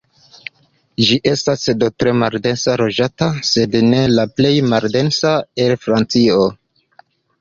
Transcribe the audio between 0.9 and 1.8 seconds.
Ĝi estas